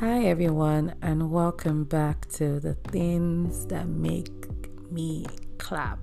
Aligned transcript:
Hi, 0.00 0.24
everyone, 0.24 0.94
and 1.00 1.30
welcome 1.30 1.84
back 1.84 2.28
to 2.32 2.60
the 2.60 2.74
things 2.74 3.64
that 3.68 3.88
make 3.88 4.30
me 4.90 5.24
clap. 5.56 5.98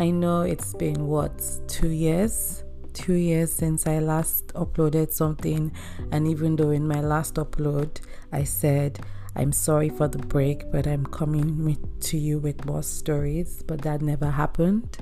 I 0.00 0.10
know 0.10 0.40
it's 0.40 0.74
been 0.74 1.06
what 1.06 1.40
two 1.68 1.90
years, 1.90 2.64
two 2.92 3.12
years 3.12 3.52
since 3.52 3.86
I 3.86 4.00
last 4.00 4.48
uploaded 4.54 5.12
something, 5.12 5.70
and 6.10 6.26
even 6.26 6.56
though 6.56 6.70
in 6.70 6.88
my 6.88 7.00
last 7.00 7.36
upload 7.36 8.00
I 8.32 8.42
said 8.42 8.98
I'm 9.36 9.52
sorry 9.52 9.90
for 9.90 10.08
the 10.08 10.18
break, 10.18 10.72
but 10.72 10.88
I'm 10.88 11.06
coming 11.06 11.78
to 12.00 12.18
you 12.18 12.40
with 12.40 12.64
more 12.64 12.82
stories, 12.82 13.62
but 13.68 13.82
that 13.82 14.02
never 14.02 14.32
happened. 14.32 14.98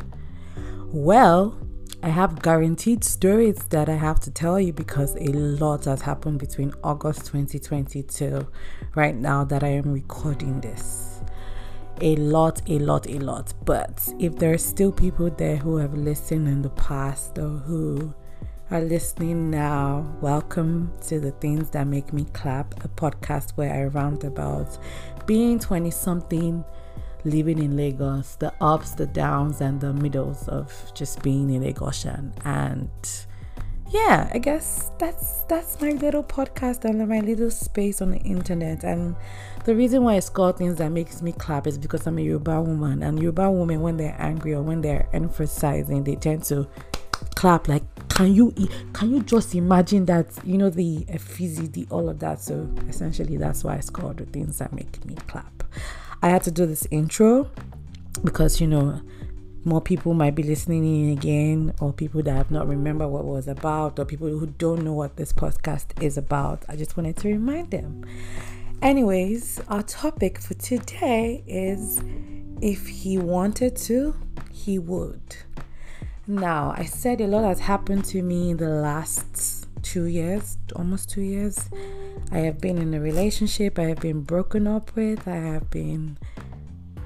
Well, 0.93 1.59
I 2.01 2.11
have 2.11 2.43
guaranteed 2.43 3.03
stories 3.03 3.57
that 3.71 3.89
I 3.89 3.97
have 3.97 4.21
to 4.21 4.31
tell 4.31 4.61
you 4.61 4.73
because 4.73 5.17
a 5.17 5.33
lot 5.33 5.87
has 5.87 6.01
happened 6.01 6.39
between 6.39 6.73
August 6.85 7.27
2022 7.27 8.47
right 8.95 9.17
now 9.17 9.43
that 9.43 9.65
I 9.65 9.71
am 9.71 9.93
recording 9.93 10.61
this. 10.61 11.21
A 12.01 12.15
lot, 12.15 12.63
a 12.69 12.79
lot, 12.79 13.09
a 13.09 13.19
lot. 13.19 13.53
But 13.65 14.09
if 14.21 14.37
there 14.37 14.53
are 14.53 14.59
still 14.59 14.93
people 14.93 15.29
there 15.29 15.57
who 15.57 15.77
have 15.79 15.93
listened 15.95 16.47
in 16.47 16.63
the 16.63 16.71
past 16.71 17.37
or 17.37 17.49
who 17.49 18.15
are 18.71 18.81
listening 18.81 19.51
now, 19.51 20.17
welcome 20.21 20.93
to 21.09 21.19
the 21.19 21.33
Things 21.33 21.69
That 21.71 21.89
Make 21.89 22.13
Me 22.13 22.27
Clap, 22.33 22.85
a 22.85 22.89
podcast 22.89 23.57
where 23.57 23.75
I 23.75 23.87
rant 23.87 24.23
about 24.23 24.79
being 25.27 25.59
20 25.59 25.91
something 25.91 26.65
living 27.31 27.59
in 27.59 27.77
Lagos, 27.77 28.37
the 28.37 28.53
ups, 28.61 28.93
the 28.93 29.07
downs, 29.07 29.61
and 29.61 29.81
the 29.81 29.93
middles 29.93 30.49
of 30.49 30.73
just 30.95 31.23
being 31.23 31.51
in 31.51 31.63
Lagosian. 31.63 32.33
And 32.45 32.91
yeah, 33.91 34.31
I 34.35 34.39
guess 34.39 34.91
that's 34.99 35.41
that's 35.45 35.81
my 35.81 35.91
little 35.93 36.23
podcast 36.23 36.85
and 36.85 37.07
my 37.09 37.21
little 37.21 37.51
space 37.51 38.03
on 38.03 38.11
the 38.11 38.19
internet. 38.19 38.85
And 38.85 39.17
the 39.65 39.75
reason 39.75 40.05
why 40.05 40.17
it's 40.17 40.29
called 40.29 40.59
things 40.59 40.77
that 40.77 40.91
makes 40.91 41.23
me 41.23 41.33
clap 41.33 41.67
is 41.67 41.79
because 41.79 42.07
I'm 42.07 42.19
a 42.19 42.23
Yoruba 42.23 42.61
woman, 42.61 43.03
and 43.03 43.19
Yoruba 43.19 43.51
women 43.51 43.81
when 43.81 43.97
they're 43.97 44.17
angry 44.19 44.55
or 44.55 44.63
when 44.63 44.81
they're 44.81 45.09
emphasizing, 45.13 46.05
they 46.05 46.17
tend 46.17 46.45
to 46.45 46.69
clap 47.35 47.69
like 47.69 47.83
can 48.09 48.35
you 48.35 48.53
can 48.93 49.11
you 49.11 49.23
just 49.23 49.55
imagine 49.55 50.05
that 50.05 50.27
you 50.45 50.59
know 50.59 50.71
the 50.71 51.05
fizzy 51.19 51.67
the 51.69 51.87
all 51.91 52.09
of 52.09 52.19
that 52.19 52.41
so 52.41 52.69
essentially 52.89 53.37
that's 53.37 53.65
why 53.65 53.75
it's 53.75 53.91
called 53.91 54.17
the 54.17 54.27
things 54.27 54.59
that 54.59 54.73
make 54.73 55.05
me 55.05 55.15
clap 55.27 55.65
I 56.23 56.29
had 56.29 56.43
to 56.45 56.51
do 56.51 56.67
this 56.67 56.87
intro 56.91 57.51
because 58.25 58.61
you 58.61 58.67
know 58.67 59.01
more 59.65 59.81
people 59.81 60.15
might 60.15 60.35
be 60.35 60.43
listening 60.43 60.85
in 60.85 61.13
again 61.17 61.75
or 61.81 61.93
people 61.93 62.23
that 62.23 62.35
have 62.35 62.51
not 62.51 62.67
remember 62.67 63.07
what 63.07 63.25
was 63.25 63.49
about 63.49 63.99
or 63.99 64.05
people 64.05 64.29
who 64.29 64.47
don't 64.47 64.83
know 64.83 64.93
what 64.93 65.17
this 65.17 65.33
podcast 65.33 66.03
is 66.03 66.17
about. 66.17 66.65
I 66.69 66.77
just 66.77 66.97
wanted 66.97 67.17
to 67.19 67.29
remind 67.29 67.71
them. 67.71 68.05
Anyways, 68.81 69.61
our 69.69 69.83
topic 69.83 70.41
for 70.41 70.55
today 70.55 71.43
is 71.47 72.01
if 72.63 72.87
he 72.87 73.19
wanted 73.19 73.77
to, 73.77 74.15
he 74.53 74.79
would. 74.79 75.37
Now, 76.27 76.75
I 76.77 76.85
said 76.85 77.21
a 77.21 77.27
lot 77.27 77.45
has 77.45 77.61
happened 77.61 78.05
to 78.07 78.23
me 78.23 78.51
in 78.51 78.57
the 78.57 78.69
last 78.69 79.67
two 79.83 80.05
years, 80.05 80.59
almost 80.77 81.11
two 81.11 81.23
years. 81.23 81.69
I 82.31 82.39
have 82.41 82.61
been 82.61 82.79
in 82.79 82.93
a 82.95 83.01
relationship 83.01 83.79
I 83.79 83.85
have 83.85 84.01
been 84.01 84.23
broken 84.23 84.67
up 84.67 84.95
with. 84.95 85.27
I 85.27 85.37
have 85.37 85.71
been 85.71 86.19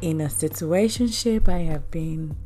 in 0.00 0.20
a 0.20 0.26
situationship. 0.26 1.48
I 1.48 1.58
have 1.58 1.90
been 1.90 2.36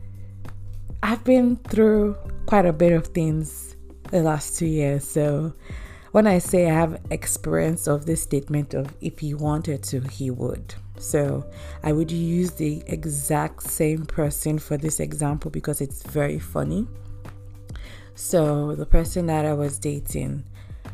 I've 1.03 1.25
been 1.25 1.57
through 1.57 2.17
quite 2.47 2.67
a 2.67 2.73
bit 2.73 2.93
of 2.93 3.09
things 3.09 3.77
the 4.11 4.23
last 4.23 4.59
two 4.59 4.67
years. 4.67 5.07
So 5.07 5.55
when 6.13 6.27
I 6.27 6.39
say 6.39 6.71
I 6.71 6.75
have 6.75 7.01
experience 7.11 7.87
of 7.87 8.07
this 8.07 8.23
statement 8.23 8.75
of 8.75 8.95
if 9.01 9.19
he 9.19 9.35
wanted 9.35 9.83
to, 9.85 10.01
he 10.01 10.31
would. 10.31 10.75
So 10.99 11.45
I 11.83 11.93
would 11.93 12.11
use 12.11 12.53
the 12.53 12.83
exact 12.87 13.63
same 13.63 14.07
person 14.07 14.59
for 14.59 14.77
this 14.77 15.01
example 15.01 15.51
because 15.51 15.81
it's 15.81 16.03
very 16.03 16.39
funny. 16.39 16.87
So 18.15 18.75
the 18.75 18.87
person 18.87 19.27
that 19.27 19.45
I 19.45 19.53
was 19.53 19.79
dating, 19.79 20.45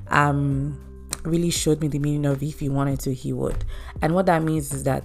um, 0.09 0.92
really 1.25 1.51
showed 1.51 1.81
me 1.81 1.89
the 1.89 1.99
meaning 1.99 2.27
of 2.27 2.43
if 2.43 2.61
he 2.61 2.69
wanted 2.69 3.01
to, 3.01 3.15
he 3.15 3.33
would. 3.33 3.65
And 4.01 4.15
what 4.15 4.27
that 4.27 4.43
means 4.43 4.73
is 4.73 4.85
that 4.85 5.05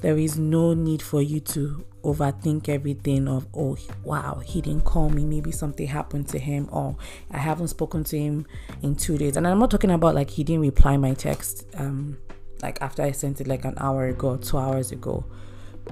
there 0.00 0.16
is 0.18 0.38
no 0.38 0.74
need 0.74 1.02
for 1.02 1.20
you 1.20 1.40
to 1.40 1.84
overthink 2.02 2.68
everything 2.68 3.28
of 3.28 3.46
oh 3.54 3.76
wow 4.04 4.40
he 4.44 4.62
didn't 4.62 4.84
call 4.84 5.10
me 5.10 5.22
maybe 5.24 5.52
something 5.52 5.86
happened 5.86 6.26
to 6.26 6.38
him 6.38 6.66
or 6.72 6.96
i 7.30 7.36
haven't 7.36 7.68
spoken 7.68 8.02
to 8.02 8.18
him 8.18 8.46
in 8.82 8.96
two 8.96 9.18
days 9.18 9.36
and 9.36 9.46
i'm 9.46 9.58
not 9.58 9.70
talking 9.70 9.90
about 9.90 10.14
like 10.14 10.30
he 10.30 10.42
didn't 10.42 10.62
reply 10.62 10.96
my 10.96 11.12
text 11.12 11.66
um 11.74 12.16
like 12.62 12.80
after 12.80 13.02
i 13.02 13.10
sent 13.10 13.38
it 13.40 13.46
like 13.46 13.66
an 13.66 13.74
hour 13.76 14.06
ago 14.06 14.38
two 14.38 14.56
hours 14.56 14.92
ago 14.92 15.22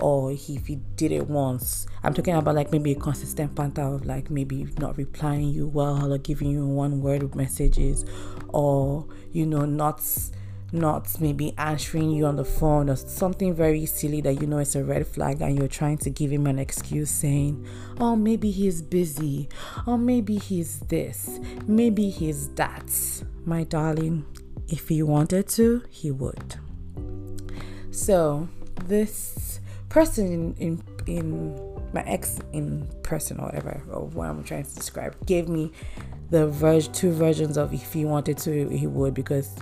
or 0.00 0.32
if 0.32 0.66
he 0.66 0.76
did 0.96 1.12
it 1.12 1.26
once. 1.28 1.86
I'm 2.02 2.14
talking 2.14 2.34
about 2.34 2.54
like 2.54 2.72
maybe 2.72 2.92
a 2.92 2.94
consistent 2.94 3.54
pattern 3.54 3.94
of 3.94 4.06
like 4.06 4.30
maybe 4.30 4.68
not 4.78 4.96
replying 4.96 5.48
you 5.48 5.68
well 5.68 6.12
or 6.12 6.18
giving 6.18 6.50
you 6.50 6.66
one 6.66 7.00
word 7.00 7.34
messages 7.34 8.04
or 8.48 9.06
you 9.32 9.46
know 9.46 9.64
not 9.64 10.00
not 10.72 11.08
maybe 11.20 11.54
answering 11.56 12.10
you 12.10 12.26
on 12.26 12.36
the 12.36 12.44
phone 12.44 12.90
or 12.90 12.96
something 12.96 13.54
very 13.54 13.86
silly 13.86 14.20
that 14.20 14.34
you 14.34 14.46
know 14.46 14.58
is 14.58 14.76
a 14.76 14.84
red 14.84 15.06
flag 15.06 15.40
and 15.40 15.58
you're 15.58 15.68
trying 15.68 15.96
to 15.96 16.10
give 16.10 16.30
him 16.30 16.46
an 16.46 16.58
excuse 16.58 17.10
saying, 17.10 17.66
oh, 17.98 18.14
maybe 18.14 18.50
he's 18.50 18.82
busy, 18.82 19.48
or 19.86 19.96
maybe 19.96 20.36
he's 20.36 20.80
this, 20.80 21.40
maybe 21.66 22.10
he's 22.10 22.48
that. 22.50 22.90
My 23.46 23.64
darling, 23.64 24.26
if 24.68 24.88
he 24.88 25.02
wanted 25.02 25.48
to, 25.48 25.82
he 25.88 26.10
would. 26.10 26.56
So, 27.90 28.48
this 28.84 29.60
person 29.88 30.54
in, 30.58 30.82
in 31.06 31.16
in 31.16 31.68
my 31.92 32.02
ex 32.02 32.38
in 32.52 32.86
person 33.02 33.38
or 33.38 33.46
whatever 33.46 33.82
or 33.90 34.06
what 34.08 34.28
I'm 34.28 34.44
trying 34.44 34.64
to 34.64 34.74
describe 34.74 35.16
gave 35.26 35.48
me 35.48 35.72
the 36.30 36.46
version 36.48 36.92
two 36.92 37.12
versions 37.12 37.56
of 37.56 37.72
if 37.72 37.92
he 37.92 38.04
wanted 38.04 38.36
to 38.38 38.68
he 38.68 38.86
would 38.86 39.14
because 39.14 39.56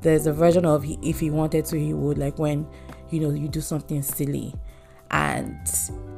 there's 0.00 0.26
a 0.26 0.32
version 0.32 0.64
of 0.64 0.82
he, 0.82 0.98
if 1.02 1.20
he 1.20 1.30
wanted 1.30 1.66
to 1.66 1.78
he 1.78 1.92
would 1.92 2.16
like 2.16 2.38
when 2.38 2.66
you 3.10 3.20
know 3.20 3.30
you 3.30 3.48
do 3.48 3.60
something 3.60 4.02
silly 4.02 4.54
and 5.10 5.58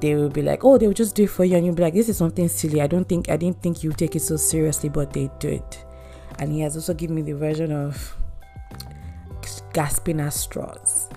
they 0.00 0.14
will 0.14 0.28
be 0.28 0.42
like 0.42 0.64
oh 0.64 0.78
they 0.78 0.86
will 0.86 0.94
just 0.94 1.16
do 1.16 1.24
it 1.24 1.30
for 1.30 1.44
you 1.44 1.56
and 1.56 1.66
you'll 1.66 1.74
be 1.74 1.82
like 1.82 1.94
this 1.94 2.08
is 2.08 2.16
something 2.16 2.48
silly. 2.48 2.80
I 2.80 2.86
don't 2.86 3.08
think 3.08 3.28
I 3.28 3.36
didn't 3.36 3.60
think 3.62 3.82
you 3.82 3.92
take 3.92 4.14
it 4.14 4.22
so 4.22 4.36
seriously 4.36 4.88
but 4.88 5.12
they 5.12 5.30
do 5.40 5.48
it 5.48 5.84
and 6.38 6.52
he 6.52 6.60
has 6.60 6.76
also 6.76 6.94
given 6.94 7.16
me 7.16 7.22
the 7.22 7.32
version 7.32 7.72
of 7.72 8.16
gasping 9.72 10.20
at 10.20 10.32
straws 10.32 11.08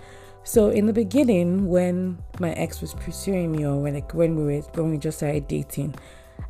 so 0.45 0.69
in 0.69 0.85
the 0.85 0.93
beginning, 0.93 1.67
when 1.67 2.19
my 2.39 2.51
ex 2.53 2.79
was 2.79 2.93
pursuing 2.93 3.51
me, 3.51 3.65
or 3.65 3.81
when 3.81 3.95
like 3.95 4.13
when 4.13 4.35
we 4.35 4.43
were 4.43 4.61
when 4.75 4.91
we 4.91 4.97
just 4.99 5.17
started 5.17 5.47
dating, 5.47 5.95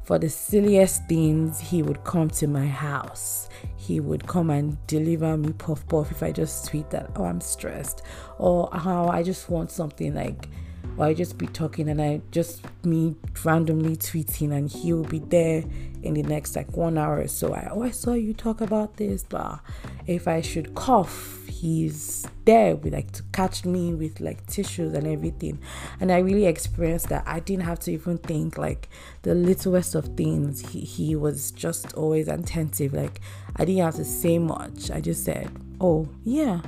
for 0.03 0.19
the 0.19 0.29
silliest 0.29 1.07
things, 1.07 1.61
he 1.61 1.81
would 1.81 2.03
come 2.03 2.29
to 2.31 2.45
my 2.45 2.67
house. 2.67 3.47
He 3.77 4.01
would 4.01 4.27
come 4.27 4.49
and 4.49 4.77
deliver 4.87 5.37
me 5.37 5.53
puff 5.53 5.87
puff 5.87 6.11
if 6.11 6.21
I 6.23 6.33
just 6.33 6.67
tweet 6.67 6.89
that 6.89 7.11
oh 7.15 7.23
I'm 7.23 7.39
stressed, 7.39 8.01
or 8.37 8.69
how 8.73 9.07
I 9.07 9.23
just 9.23 9.49
want 9.49 9.71
something 9.71 10.13
like 10.13 10.49
or 10.97 11.05
I 11.05 11.13
just 11.13 11.37
be 11.37 11.47
talking 11.47 11.89
and 11.89 12.01
I 12.01 12.21
just 12.31 12.65
me 12.85 13.15
randomly 13.43 13.95
tweeting 13.97 14.51
and 14.51 14.69
he 14.69 14.93
will 14.93 15.03
be 15.03 15.19
there 15.19 15.63
in 16.03 16.13
the 16.13 16.23
next 16.23 16.55
like 16.55 16.75
one 16.77 16.97
hour 16.97 17.19
or 17.19 17.27
so. 17.27 17.53
I 17.53 17.69
oh 17.71 17.83
I 17.83 17.91
saw 17.91 18.13
you 18.13 18.33
talk 18.33 18.61
about 18.61 18.97
this, 18.97 19.23
blah. 19.23 19.59
If 20.07 20.27
I 20.27 20.41
should 20.41 20.75
cough, 20.75 21.45
he's 21.47 22.25
there 22.45 22.75
with 22.75 22.93
like 22.93 23.11
to 23.13 23.23
catch 23.33 23.65
me 23.65 23.93
with 23.93 24.19
like 24.21 24.45
tissues 24.45 24.93
and 24.93 25.07
everything. 25.07 25.59
And 25.99 26.11
I 26.11 26.19
really 26.19 26.45
experienced 26.45 27.09
that. 27.09 27.23
I 27.25 27.39
didn't 27.39 27.63
have 27.63 27.79
to 27.81 27.91
even 27.91 28.17
think 28.19 28.57
like 28.57 28.87
the 29.23 29.35
littlest 29.35 29.95
of 29.95 30.15
things. 30.15 30.71
He 30.71 30.81
he 30.81 31.15
was 31.15 31.51
just 31.51 31.93
always 31.95 32.27
attentive. 32.27 32.93
Like 32.93 33.19
I 33.55 33.65
didn't 33.65 33.83
have 33.83 33.95
to 33.95 34.05
say 34.05 34.37
much. 34.37 34.91
I 34.91 35.01
just 35.01 35.25
said, 35.25 35.49
Oh 35.81 36.07
yeah. 36.23 36.61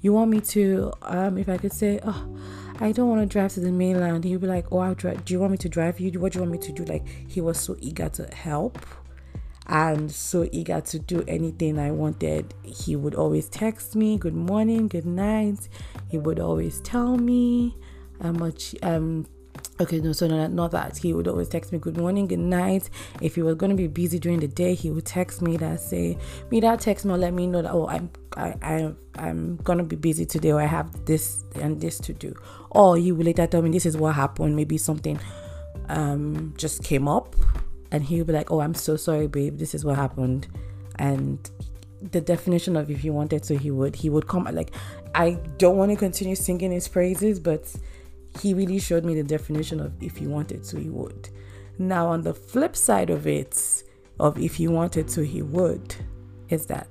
You 0.00 0.12
want 0.12 0.30
me 0.30 0.40
to 0.40 0.92
um 1.02 1.38
if 1.38 1.48
I 1.48 1.58
could 1.58 1.72
say, 1.72 2.00
oh 2.04 2.26
I 2.78 2.92
don't 2.92 3.08
want 3.08 3.22
to 3.22 3.26
drive 3.26 3.52
to 3.54 3.60
the 3.60 3.72
mainland. 3.72 4.24
He'd 4.24 4.40
be 4.40 4.46
like, 4.46 4.66
Oh, 4.70 4.78
I'll 4.78 4.94
drive. 4.94 5.24
Do 5.24 5.34
you 5.34 5.40
want 5.40 5.52
me 5.52 5.58
to 5.58 5.68
drive 5.68 5.98
you? 5.98 6.10
What 6.20 6.32
do 6.32 6.38
you 6.38 6.42
want 6.42 6.52
me 6.52 6.58
to 6.66 6.72
do? 6.72 6.84
Like, 6.84 7.06
he 7.28 7.40
was 7.40 7.58
so 7.58 7.76
eager 7.80 8.08
to 8.10 8.26
help 8.34 8.78
and 9.66 10.10
so 10.10 10.48
eager 10.52 10.80
to 10.80 10.98
do 10.98 11.24
anything 11.26 11.78
I 11.78 11.90
wanted. 11.90 12.54
He 12.62 12.94
would 12.94 13.14
always 13.14 13.48
text 13.48 13.96
me, 13.96 14.18
Good 14.18 14.34
morning, 14.34 14.88
good 14.88 15.06
night. 15.06 15.68
He 16.08 16.18
would 16.18 16.38
always 16.38 16.80
tell 16.80 17.16
me 17.16 17.76
how 18.22 18.32
much, 18.32 18.74
um, 18.82 19.26
Okay, 19.78 20.00
no, 20.00 20.12
so 20.12 20.26
no, 20.26 20.46
not 20.46 20.70
that. 20.70 20.96
He 20.96 21.12
would 21.12 21.28
always 21.28 21.48
text 21.48 21.70
me 21.70 21.78
good 21.78 21.98
morning, 21.98 22.26
good 22.26 22.38
night. 22.38 22.88
If 23.20 23.34
he 23.34 23.42
was 23.42 23.56
gonna 23.56 23.74
be 23.74 23.88
busy 23.88 24.18
during 24.18 24.40
the 24.40 24.48
day, 24.48 24.74
he 24.74 24.90
would 24.90 25.04
text 25.04 25.42
me 25.42 25.58
that 25.58 25.80
say 25.80 26.16
me 26.50 26.60
that 26.60 26.80
text 26.80 27.04
me 27.04 27.12
let 27.14 27.34
me 27.34 27.46
know 27.46 27.60
that 27.60 27.72
oh 27.72 27.86
I'm 27.86 28.10
I, 28.36 28.54
I 28.62 28.94
I'm 29.16 29.56
gonna 29.56 29.84
be 29.84 29.96
busy 29.96 30.24
today 30.24 30.52
or 30.52 30.62
I 30.62 30.66
have 30.66 31.04
this 31.04 31.44
and 31.60 31.78
this 31.78 31.98
to 32.00 32.14
do. 32.14 32.34
Or 32.70 32.96
he 32.96 33.12
would 33.12 33.26
later 33.26 33.46
tell 33.46 33.60
me 33.60 33.70
this 33.70 33.84
is 33.84 33.98
what 33.98 34.14
happened. 34.14 34.56
Maybe 34.56 34.78
something 34.78 35.20
um 35.90 36.54
just 36.56 36.82
came 36.82 37.06
up 37.06 37.36
and 37.92 38.02
he 38.02 38.16
would 38.16 38.28
be 38.28 38.32
like, 38.32 38.50
Oh, 38.50 38.60
I'm 38.60 38.74
so 38.74 38.96
sorry, 38.96 39.26
babe, 39.26 39.58
this 39.58 39.74
is 39.74 39.84
what 39.84 39.96
happened 39.96 40.48
and 40.98 41.50
the 42.12 42.20
definition 42.20 42.76
of 42.76 42.90
if 42.90 43.00
he 43.00 43.10
wanted 43.10 43.42
to, 43.44 43.58
he 43.58 43.70
would. 43.70 43.96
He 43.96 44.10
would 44.10 44.26
come 44.26 44.44
like 44.44 44.70
I 45.14 45.38
don't 45.58 45.76
want 45.76 45.90
to 45.92 45.96
continue 45.96 46.34
singing 46.34 46.72
his 46.72 46.88
praises, 46.88 47.40
but 47.40 47.70
he 48.40 48.54
really 48.54 48.78
showed 48.78 49.04
me 49.04 49.14
the 49.14 49.22
definition 49.22 49.80
of 49.80 49.92
if 50.02 50.16
he 50.16 50.26
wanted 50.26 50.64
to, 50.64 50.78
he 50.78 50.88
would. 50.88 51.28
Now, 51.78 52.08
on 52.08 52.22
the 52.22 52.34
flip 52.34 52.74
side 52.76 53.10
of 53.10 53.26
it, 53.26 53.82
of 54.18 54.38
if 54.38 54.56
he 54.56 54.68
wanted 54.68 55.08
to, 55.08 55.24
he 55.24 55.42
would, 55.42 55.94
is 56.48 56.66
that 56.66 56.88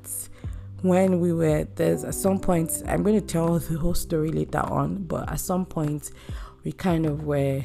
when 0.82 1.20
we 1.20 1.34
were 1.34 1.64
there's 1.76 2.04
at 2.04 2.14
some 2.14 2.40
point 2.40 2.84
I'm 2.88 3.02
going 3.02 3.20
to 3.20 3.26
tell 3.26 3.58
the 3.58 3.78
whole 3.78 3.96
story 3.96 4.32
later 4.32 4.60
on, 4.60 5.04
but 5.04 5.30
at 5.32 5.40
some 5.40 5.66
point 5.66 6.12
we 6.64 6.72
kind 6.72 7.06
of 7.06 7.24
were 7.24 7.62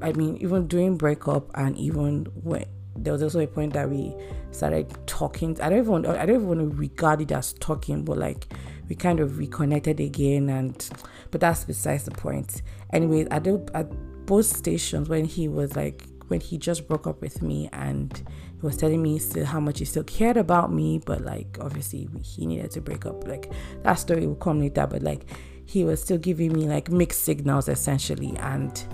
I 0.00 0.12
mean 0.12 0.38
even 0.38 0.68
during 0.68 0.96
breakup 0.96 1.50
and 1.54 1.76
even 1.76 2.24
when 2.42 2.64
there 2.96 3.12
was 3.12 3.22
also 3.22 3.40
a 3.40 3.46
point 3.46 3.74
that 3.74 3.90
we 3.90 4.14
started 4.52 4.94
talking. 5.06 5.60
I 5.60 5.68
don't 5.68 5.78
even 5.80 6.06
I 6.06 6.24
don't 6.24 6.36
even 6.36 6.48
want 6.48 6.60
to 6.60 6.76
regard 6.76 7.20
it 7.20 7.32
as 7.32 7.52
talking, 7.54 8.04
but 8.04 8.16
like 8.16 8.46
we 8.88 8.96
kind 8.96 9.20
of 9.20 9.38
reconnected 9.38 10.00
again 10.00 10.48
and 10.48 10.90
but 11.30 11.40
that's 11.40 11.64
besides 11.64 12.04
the 12.04 12.10
point. 12.10 12.62
Anyways, 12.92 13.26
at, 13.30 13.44
the, 13.44 13.68
at 13.74 13.90
both 14.26 14.46
stations 14.46 15.08
when 15.08 15.24
he 15.24 15.48
was 15.48 15.74
like 15.76 16.04
when 16.28 16.40
he 16.40 16.56
just 16.56 16.88
broke 16.88 17.06
up 17.06 17.20
with 17.20 17.42
me 17.42 17.68
and 17.72 18.22
he 18.54 18.60
was 18.66 18.76
telling 18.76 19.02
me 19.02 19.18
still 19.18 19.44
how 19.44 19.60
much 19.60 19.78
he 19.78 19.84
still 19.84 20.04
cared 20.04 20.36
about 20.36 20.72
me, 20.72 21.00
but 21.04 21.22
like 21.22 21.58
obviously 21.60 22.08
he 22.22 22.46
needed 22.46 22.70
to 22.72 22.80
break 22.80 23.06
up. 23.06 23.26
Like 23.26 23.52
that 23.82 23.94
story 23.94 24.26
will 24.26 24.36
come 24.36 24.60
later, 24.60 24.86
but 24.86 25.02
like 25.02 25.26
he 25.66 25.84
was 25.84 26.02
still 26.02 26.18
giving 26.18 26.52
me 26.52 26.66
like 26.66 26.90
mixed 26.90 27.22
signals 27.22 27.68
essentially 27.68 28.36
and 28.38 28.84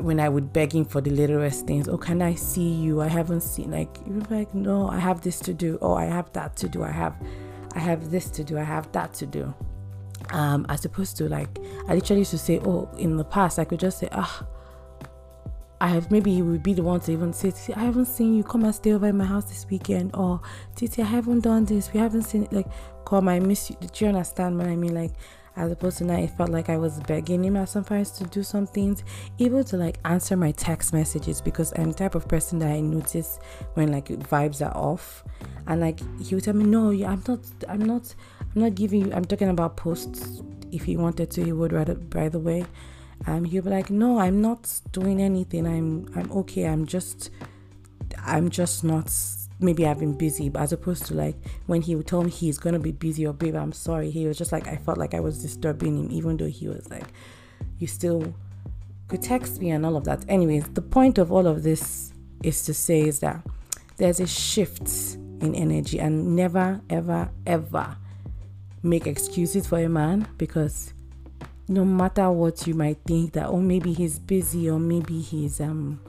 when 0.00 0.20
I 0.20 0.28
would 0.28 0.52
beg 0.52 0.72
him 0.74 0.84
for 0.84 1.00
the 1.00 1.10
littlest 1.10 1.66
things, 1.66 1.88
oh, 1.88 1.98
can 1.98 2.22
I 2.22 2.34
see 2.34 2.72
you? 2.72 3.00
I 3.00 3.08
haven't 3.08 3.42
seen 3.42 3.70
like 3.70 3.98
you 4.06 4.22
like, 4.30 4.54
no, 4.54 4.88
I 4.88 4.98
have 4.98 5.20
this 5.20 5.38
to 5.40 5.52
do. 5.52 5.78
Oh, 5.82 5.94
I 5.94 6.06
have 6.06 6.32
that 6.32 6.56
to 6.56 6.68
do. 6.68 6.82
I 6.82 6.90
have 6.90 7.14
I 7.74 7.78
have 7.78 8.10
this 8.10 8.30
to 8.30 8.44
do. 8.44 8.58
I 8.58 8.64
have 8.64 8.90
that 8.92 9.12
to 9.14 9.26
do. 9.26 9.54
Um, 10.30 10.64
as 10.68 10.84
opposed 10.84 11.16
to 11.16 11.28
like 11.28 11.58
I 11.88 11.94
literally 11.94 12.20
used 12.20 12.30
to 12.30 12.38
say, 12.38 12.60
oh, 12.60 12.88
in 12.96 13.16
the 13.16 13.24
past 13.24 13.58
I 13.58 13.64
could 13.64 13.80
just 13.80 13.98
say, 13.98 14.08
ah, 14.12 14.46
I 15.80 15.88
have 15.88 16.12
maybe 16.12 16.32
he 16.32 16.42
would 16.42 16.62
be 16.62 16.74
the 16.74 16.82
one 16.84 17.00
to 17.00 17.12
even 17.12 17.32
say, 17.32 17.52
I 17.74 17.80
haven't 17.80 18.06
seen 18.06 18.36
you. 18.36 18.44
Come 18.44 18.64
and 18.64 18.72
stay 18.74 18.92
over 18.92 19.08
in 19.08 19.16
my 19.16 19.24
house 19.24 19.46
this 19.46 19.66
weekend. 19.68 20.12
Or 20.14 20.40
Titi, 20.76 21.02
I 21.02 21.06
haven't 21.06 21.40
done 21.40 21.64
this. 21.64 21.92
We 21.92 21.98
haven't 21.98 22.22
seen 22.22 22.44
it. 22.44 22.52
Like, 22.52 22.68
come, 23.04 23.28
I 23.28 23.40
miss 23.40 23.68
you. 23.68 23.76
Did 23.80 24.00
you 24.00 24.06
understand 24.06 24.58
what 24.58 24.68
I 24.68 24.76
mean? 24.76 24.94
Like, 24.94 25.12
as 25.56 25.70
opposed 25.70 25.98
to 25.98 26.04
now 26.04 26.16
it 26.18 26.30
felt 26.30 26.50
like 26.50 26.68
I 26.68 26.76
was 26.76 27.00
begging 27.00 27.44
him 27.44 27.56
at 27.56 27.68
some 27.68 27.84
times 27.84 28.10
to 28.12 28.24
do 28.24 28.42
some 28.42 28.66
things, 28.66 29.04
even 29.38 29.64
to 29.64 29.76
like 29.76 29.98
answer 30.04 30.36
my 30.36 30.52
text 30.52 30.92
messages 30.92 31.40
because 31.40 31.72
I'm 31.76 31.92
the 31.92 31.98
type 31.98 32.14
of 32.14 32.26
person 32.28 32.58
that 32.60 32.70
I 32.70 32.80
notice 32.80 33.38
when 33.74 33.92
like 33.92 34.06
vibes 34.08 34.64
are 34.64 34.76
off. 34.76 35.24
And 35.66 35.80
like 35.80 36.00
he 36.20 36.34
would 36.34 36.44
tell 36.44 36.54
me, 36.54 36.64
No, 36.64 36.90
I'm 36.90 37.22
not 37.26 37.40
I'm 37.68 37.84
not 37.84 38.14
I'm 38.54 38.62
not 38.62 38.74
giving 38.74 39.06
you 39.06 39.12
I'm 39.12 39.24
talking 39.24 39.48
about 39.48 39.76
posts. 39.76 40.42
If 40.70 40.84
he 40.84 40.96
wanted 40.96 41.30
to, 41.32 41.44
he 41.44 41.52
would 41.52 41.72
rather 41.72 41.94
by 41.94 42.28
the 42.28 42.38
way. 42.38 42.64
Um 43.26 43.44
he'll 43.44 43.62
be 43.62 43.70
like, 43.70 43.90
No, 43.90 44.18
I'm 44.18 44.40
not 44.40 44.80
doing 44.92 45.20
anything. 45.20 45.66
I'm 45.66 46.10
I'm 46.16 46.32
okay. 46.32 46.66
I'm 46.66 46.86
just 46.86 47.30
I'm 48.24 48.50
just 48.50 48.84
not 48.84 49.10
maybe 49.62 49.86
I've 49.86 49.98
been 49.98 50.16
busy, 50.16 50.48
but 50.48 50.62
as 50.62 50.72
opposed 50.72 51.06
to 51.06 51.14
like 51.14 51.36
when 51.66 51.82
he 51.82 51.94
would 51.94 52.06
tell 52.06 52.22
me 52.22 52.30
he's 52.30 52.58
gonna 52.58 52.78
be 52.78 52.92
busy 52.92 53.26
or 53.26 53.32
babe, 53.32 53.54
I'm 53.54 53.72
sorry. 53.72 54.10
He 54.10 54.26
was 54.26 54.38
just 54.38 54.52
like 54.52 54.66
I 54.68 54.76
felt 54.76 54.98
like 54.98 55.14
I 55.14 55.20
was 55.20 55.40
disturbing 55.40 55.96
him, 55.96 56.10
even 56.10 56.36
though 56.36 56.48
he 56.48 56.68
was 56.68 56.88
like, 56.90 57.06
you 57.78 57.86
still 57.86 58.34
could 59.08 59.22
text 59.22 59.60
me 59.60 59.70
and 59.70 59.84
all 59.84 59.96
of 59.96 60.04
that. 60.04 60.24
Anyways, 60.28 60.64
the 60.70 60.82
point 60.82 61.18
of 61.18 61.30
all 61.30 61.46
of 61.46 61.62
this 61.62 62.12
is 62.42 62.62
to 62.64 62.74
say 62.74 63.02
is 63.02 63.20
that 63.20 63.46
there's 63.96 64.20
a 64.20 64.26
shift 64.26 65.16
in 65.40 65.54
energy 65.54 65.98
and 65.98 66.34
never 66.36 66.80
ever 66.88 67.30
ever 67.46 67.96
make 68.82 69.06
excuses 69.06 69.66
for 69.66 69.78
a 69.78 69.88
man 69.88 70.26
because 70.38 70.92
no 71.68 71.84
matter 71.84 72.30
what 72.30 72.66
you 72.66 72.74
might 72.74 72.98
think 73.06 73.32
that 73.32 73.46
oh 73.46 73.60
maybe 73.60 73.92
he's 73.92 74.18
busy 74.18 74.68
or 74.68 74.78
maybe 74.78 75.20
he's 75.20 75.60
um 75.60 76.00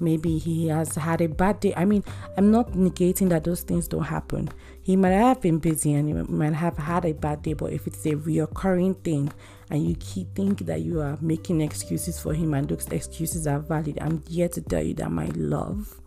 maybe 0.00 0.38
he 0.38 0.68
has 0.68 0.94
had 0.94 1.20
a 1.20 1.28
bad 1.28 1.60
day. 1.60 1.74
I 1.76 1.84
mean, 1.84 2.04
I'm 2.36 2.50
not 2.50 2.72
negating 2.72 3.28
that 3.30 3.44
those 3.44 3.62
things 3.62 3.88
don't 3.88 4.02
happen. 4.02 4.48
He 4.82 4.96
might 4.96 5.10
have 5.10 5.40
been 5.40 5.58
busy 5.58 5.94
and 5.94 6.08
he 6.08 6.14
might 6.14 6.54
have 6.54 6.78
had 6.78 7.04
a 7.04 7.12
bad 7.12 7.42
day, 7.42 7.52
but 7.52 7.72
if 7.72 7.86
it's 7.86 8.04
a 8.06 8.12
reoccurring 8.12 9.02
thing 9.02 9.32
and 9.70 9.86
you 9.86 9.96
keep 10.00 10.34
think 10.34 10.60
that 10.66 10.82
you 10.82 11.00
are 11.00 11.18
making 11.20 11.60
excuses 11.60 12.18
for 12.18 12.32
him 12.34 12.54
and 12.54 12.68
those 12.68 12.86
excuses 12.88 13.46
are 13.46 13.60
valid, 13.60 13.98
I'm 14.00 14.22
here 14.28 14.48
to 14.48 14.60
tell 14.60 14.82
you 14.82 14.94
that 14.94 15.10
my 15.10 15.26
love, 15.34 16.00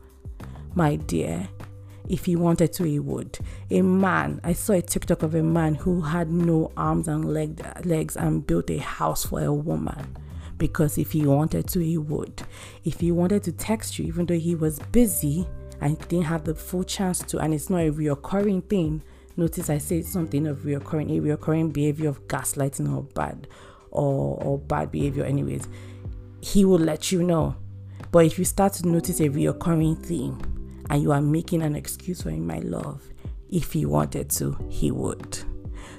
my 0.74 0.96
dear, 0.96 1.48
if 2.10 2.26
he 2.26 2.36
wanted 2.36 2.74
to, 2.74 2.84
he 2.84 3.00
would. 3.00 3.38
A 3.70 3.82
man, 3.82 4.42
I 4.44 4.54
saw 4.54 4.74
a 4.74 4.82
TikTok 4.82 5.24
of 5.24 5.36
a 5.36 5.44
man 5.44 5.76
who 5.76 6.02
had 6.02 6.30
no 6.32 6.72
arms 6.76 7.08
and 7.08 7.34
leg, 7.34 7.64
legs 7.86 8.18
and 8.18 8.46
built 8.46 8.70
a 8.70 8.80
house 8.80 9.26
for 9.26 9.42
a 9.42 9.54
woman 9.54 10.18
because 10.62 11.00
if 11.00 11.12
he 11.12 11.26
wanted 11.26 11.68
to, 11.70 11.80
he 11.80 11.98
would. 11.98 12.44
If 12.86 13.00
he 13.00 13.12
wanted 13.12 13.42
to 13.46 13.52
text 13.52 13.98
you, 13.98 14.06
even 14.06 14.28
though 14.28 14.38
he 14.38 14.54
was 14.54 14.78
busy 14.92 15.48
and 15.82 15.98
didn't 16.08 16.26
have 16.26 16.44
the 16.44 16.54
full 16.54 16.84
chance 16.84 17.18
to, 17.18 17.40
and 17.40 17.52
it's 17.52 17.72
not 17.72 17.80
a 17.80 17.92
reoccurring 17.92 18.70
thing. 18.70 19.02
Notice 19.36 19.72
I 19.72 19.80
said 19.80 20.06
something 20.06 20.46
of 20.46 20.60
reoccurring, 20.60 21.18
a 21.18 21.20
reoccurring 21.20 21.74
behavior 21.74 22.10
of 22.10 22.28
gaslighting 22.28 22.96
or 22.96 23.02
bad 23.02 23.48
or, 23.90 24.38
or 24.44 24.60
bad 24.60 24.92
behavior, 24.92 25.24
anyways. 25.24 25.68
He 26.42 26.64
will 26.64 26.78
let 26.78 27.12
you 27.12 27.24
know. 27.24 27.56
But 28.12 28.26
if 28.26 28.38
you 28.38 28.46
start 28.46 28.74
to 28.74 28.88
notice 28.88 29.20
a 29.20 29.30
reoccurring 29.30 30.06
theme 30.06 30.38
and 30.92 31.02
you 31.02 31.12
are 31.12 31.22
making 31.22 31.64
an 31.64 31.76
excuse 31.76 32.22
for 32.22 32.30
him, 32.30 32.46
my 32.46 32.60
love, 32.60 33.02
if 33.50 33.74
he 33.74 33.88
wanted 33.88 34.30
to, 34.32 34.56
he 34.70 34.92
would. 34.92 35.40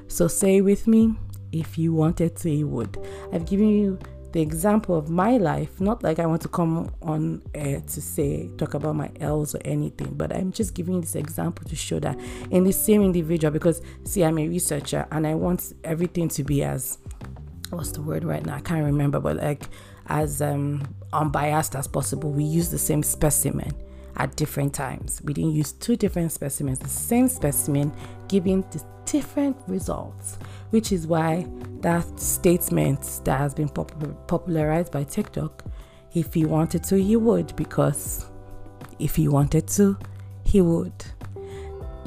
So 0.06 0.28
say 0.28 0.60
with 0.60 0.86
me, 0.86 1.16
if 1.50 1.76
you 1.76 1.92
wanted 1.92 2.36
to, 2.36 2.48
he 2.48 2.62
would. 2.62 2.96
I've 3.32 3.44
given 3.44 3.68
you 3.68 3.98
the 4.32 4.40
example 4.40 4.96
of 4.96 5.10
my 5.10 5.36
life, 5.36 5.80
not 5.80 6.02
like 6.02 6.18
I 6.18 6.26
want 6.26 6.42
to 6.42 6.48
come 6.48 6.90
on 7.02 7.42
air 7.54 7.80
to 7.80 8.00
say, 8.00 8.48
talk 8.56 8.74
about 8.74 8.96
my 8.96 9.10
L's 9.20 9.54
or 9.54 9.60
anything, 9.64 10.14
but 10.14 10.34
I'm 10.34 10.52
just 10.52 10.74
giving 10.74 11.00
this 11.00 11.14
example 11.14 11.68
to 11.68 11.76
show 11.76 11.98
that 12.00 12.18
in 12.50 12.64
the 12.64 12.72
same 12.72 13.02
individual, 13.02 13.50
because 13.50 13.82
see, 14.04 14.24
I'm 14.24 14.38
a 14.38 14.48
researcher 14.48 15.06
and 15.10 15.26
I 15.26 15.34
want 15.34 15.74
everything 15.84 16.28
to 16.30 16.44
be 16.44 16.62
as, 16.62 16.98
what's 17.70 17.92
the 17.92 18.02
word 18.02 18.24
right 18.24 18.44
now? 18.44 18.56
I 18.56 18.60
can't 18.60 18.84
remember, 18.84 19.20
but 19.20 19.36
like 19.36 19.64
as 20.06 20.42
um, 20.42 20.82
unbiased 21.12 21.74
as 21.74 21.86
possible. 21.86 22.30
We 22.30 22.44
use 22.44 22.70
the 22.70 22.78
same 22.78 23.02
specimen 23.02 23.72
at 24.16 24.36
different 24.36 24.74
times. 24.74 25.22
We 25.24 25.32
didn't 25.32 25.52
use 25.52 25.72
two 25.72 25.96
different 25.96 26.32
specimens, 26.32 26.78
the 26.78 26.88
same 26.88 27.28
specimen 27.28 27.92
giving 28.28 28.62
the 28.70 28.84
different 29.04 29.56
results 29.66 30.38
which 30.72 30.90
is 30.90 31.06
why 31.06 31.46
that 31.80 32.18
statement 32.18 33.20
that 33.24 33.38
has 33.38 33.54
been 33.54 33.68
pop- 33.68 33.92
popularized 34.26 34.90
by 34.90 35.04
TikTok, 35.04 35.64
if 36.14 36.32
he 36.32 36.46
wanted 36.46 36.82
to, 36.84 36.96
he 36.96 37.14
would, 37.14 37.54
because 37.56 38.26
if 38.98 39.14
he 39.16 39.28
wanted 39.28 39.68
to, 39.68 39.98
he 40.44 40.62
would. 40.62 40.92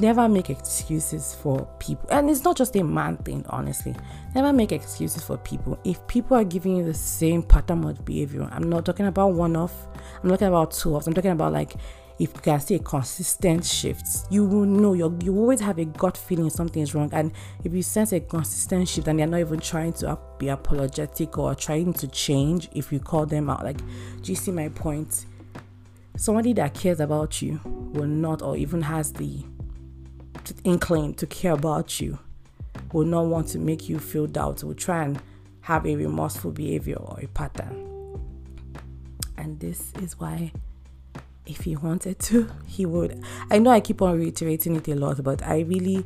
Never 0.00 0.28
make 0.28 0.50
excuses 0.50 1.32
for 1.34 1.66
people. 1.78 2.08
And 2.10 2.28
it's 2.28 2.42
not 2.42 2.56
just 2.56 2.74
a 2.76 2.82
man 2.82 3.18
thing, 3.18 3.46
honestly. 3.48 3.94
Never 4.34 4.52
make 4.52 4.72
excuses 4.72 5.22
for 5.22 5.38
people. 5.38 5.78
If 5.84 6.04
people 6.08 6.36
are 6.36 6.44
giving 6.44 6.76
you 6.76 6.84
the 6.84 6.92
same 6.92 7.42
pattern 7.42 7.84
of 7.84 8.04
behavior, 8.04 8.48
I'm 8.50 8.68
not 8.68 8.84
talking 8.84 9.06
about 9.06 9.28
one 9.28 9.54
off, 9.54 9.86
I'm 10.22 10.28
talking 10.28 10.48
about 10.48 10.72
two 10.72 10.96
offs, 10.96 11.06
I'm 11.06 11.14
talking 11.14 11.30
about 11.30 11.52
like 11.52 11.76
if 12.18 12.32
you 12.34 12.40
can 12.40 12.60
see 12.60 12.76
a 12.76 12.78
consistent 12.78 13.64
shift, 13.64 14.06
you 14.30 14.44
will 14.44 14.64
know 14.64 14.94
you 14.94 15.18
you 15.22 15.36
always 15.36 15.60
have 15.60 15.78
a 15.78 15.84
gut 15.84 16.16
feeling 16.16 16.48
something 16.48 16.82
is 16.82 16.94
wrong. 16.94 17.10
And 17.12 17.32
if 17.62 17.74
you 17.74 17.82
sense 17.82 18.12
a 18.12 18.20
consistent 18.20 18.88
shift 18.88 19.06
and 19.08 19.18
they're 19.18 19.26
not 19.26 19.40
even 19.40 19.60
trying 19.60 19.92
to 19.94 20.18
be 20.38 20.48
apologetic 20.48 21.36
or 21.36 21.54
trying 21.54 21.92
to 21.94 22.08
change, 22.08 22.70
if 22.72 22.90
you 22.90 23.00
call 23.00 23.26
them 23.26 23.50
out, 23.50 23.64
like, 23.64 23.78
do 24.22 24.32
you 24.32 24.36
see 24.36 24.50
my 24.50 24.68
point? 24.70 25.26
Somebody 26.16 26.54
that 26.54 26.72
cares 26.72 27.00
about 27.00 27.42
you 27.42 27.60
will 27.64 28.06
not, 28.06 28.40
or 28.40 28.56
even 28.56 28.80
has 28.80 29.12
the 29.12 29.44
inkling 30.64 31.12
to 31.14 31.26
care 31.26 31.52
about 31.52 32.00
you, 32.00 32.18
will 32.92 33.04
not 33.04 33.26
want 33.26 33.48
to 33.48 33.58
make 33.58 33.90
you 33.90 33.98
feel 33.98 34.26
doubt, 34.26 34.64
will 34.64 34.72
try 34.72 35.04
and 35.04 35.20
have 35.60 35.84
a 35.84 35.94
remorseful 35.94 36.52
behavior 36.52 36.96
or 36.96 37.20
a 37.20 37.26
pattern. 37.26 37.92
And 39.36 39.60
this 39.60 39.92
is 40.00 40.18
why 40.18 40.52
if 41.46 41.62
he 41.62 41.76
wanted 41.76 42.18
to, 42.20 42.48
he 42.66 42.86
would. 42.86 43.22
I 43.50 43.58
know 43.58 43.70
I 43.70 43.80
keep 43.80 44.02
on 44.02 44.18
reiterating 44.18 44.76
it 44.76 44.88
a 44.88 44.94
lot, 44.94 45.22
but 45.22 45.42
I 45.42 45.60
really 45.60 46.04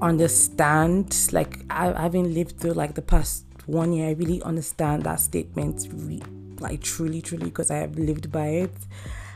understand, 0.00 1.16
like, 1.32 1.60
I, 1.70 1.92
having 2.00 2.32
lived 2.34 2.58
through 2.58 2.72
like 2.72 2.94
the 2.94 3.02
past 3.02 3.44
one 3.66 3.92
year, 3.92 4.08
I 4.08 4.12
really 4.12 4.42
understand 4.42 5.04
that 5.04 5.20
statement, 5.20 5.88
re- 5.92 6.22
like, 6.58 6.82
truly, 6.82 7.22
truly, 7.22 7.44
because 7.44 7.70
I 7.70 7.76
have 7.76 7.96
lived 7.96 8.30
by 8.30 8.48
it. 8.48 8.74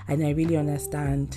And 0.09 0.25
I 0.25 0.31
really 0.31 0.57
understand 0.57 1.37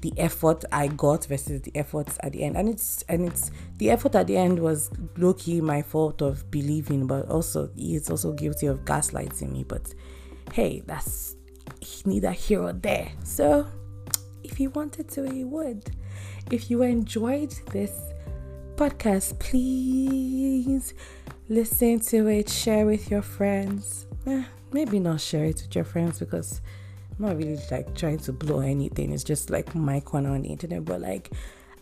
the 0.00 0.12
effort 0.16 0.64
I 0.72 0.88
got 0.88 1.26
versus 1.26 1.62
the 1.62 1.72
efforts 1.74 2.18
at 2.22 2.32
the 2.32 2.44
end. 2.44 2.56
And 2.56 2.68
it's 2.68 3.02
and 3.08 3.26
it's 3.26 3.50
the 3.78 3.90
effort 3.90 4.14
at 4.14 4.26
the 4.26 4.36
end 4.36 4.58
was 4.58 4.90
low 5.16 5.34
key 5.34 5.60
my 5.60 5.82
fault 5.82 6.22
of 6.22 6.50
believing, 6.50 7.06
but 7.06 7.28
also 7.28 7.70
he's 7.74 8.08
also 8.10 8.32
guilty 8.32 8.66
of 8.66 8.84
gaslighting 8.84 9.52
me. 9.52 9.64
But 9.64 9.92
hey, 10.52 10.82
that's 10.86 11.34
neither 12.04 12.30
here 12.30 12.62
or 12.62 12.72
there. 12.72 13.10
So 13.24 13.66
if 14.42 14.58
you 14.60 14.70
wanted 14.70 15.08
to, 15.10 15.30
he 15.30 15.44
would. 15.44 15.90
If 16.50 16.70
you 16.70 16.82
enjoyed 16.82 17.52
this 17.72 17.92
podcast, 18.76 19.38
please 19.38 20.94
listen 21.48 22.00
to 22.00 22.28
it, 22.28 22.48
share 22.48 22.86
with 22.86 23.10
your 23.10 23.22
friends. 23.22 24.06
Eh, 24.26 24.44
maybe 24.72 24.98
not 24.98 25.20
share 25.20 25.44
it 25.46 25.62
with 25.62 25.74
your 25.74 25.84
friends 25.84 26.18
because 26.18 26.60
I'm 27.18 27.26
not 27.26 27.36
really 27.36 27.58
like 27.70 27.94
trying 27.94 28.18
to 28.20 28.32
blow 28.32 28.60
anything. 28.60 29.12
It's 29.12 29.24
just 29.24 29.50
like 29.50 29.74
my 29.74 30.00
corner 30.00 30.30
on 30.30 30.42
the 30.42 30.48
internet, 30.48 30.84
but 30.84 31.00
like 31.00 31.30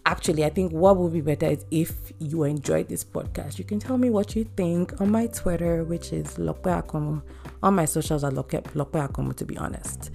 actually 0.06 0.44
i 0.44 0.48
think 0.48 0.72
what 0.72 0.96
would 0.96 1.12
be 1.12 1.20
better 1.20 1.46
is 1.46 1.64
if 1.70 2.12
you 2.18 2.44
enjoyed 2.44 2.88
this 2.88 3.04
podcast. 3.04 3.58
You 3.58 3.64
can 3.64 3.78
tell 3.78 3.98
me 3.98 4.08
what 4.08 4.34
you 4.34 4.44
think 4.56 4.98
on 5.00 5.10
my 5.10 5.26
twitter 5.26 5.84
which 5.84 6.12
is 6.12 6.38
Lope 6.38 6.62
Akomo. 6.62 7.22
on 7.62 7.74
my 7.74 7.84
socials 7.84 8.24
are 8.24 8.30
Lope, 8.30 8.54
Lope 8.74 8.92
Akomo, 8.92 9.34
to 9.36 9.44
be 9.44 9.58
honest. 9.58 10.10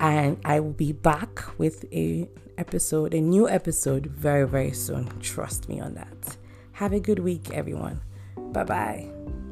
And 0.00 0.38
i 0.44 0.58
will 0.58 0.72
be 0.72 0.92
back 0.92 1.58
with 1.58 1.84
a 1.92 2.28
episode 2.56 3.14
a 3.14 3.20
new 3.20 3.48
episode 3.48 4.06
very 4.06 4.48
very 4.48 4.72
soon. 4.72 5.06
Trust 5.20 5.68
me 5.68 5.78
on 5.78 5.94
that. 5.94 6.36
Have 6.72 6.92
a 6.92 7.00
good 7.00 7.20
week 7.20 7.50
everyone. 7.52 8.00
Bye 8.52 8.64
bye 8.64 9.47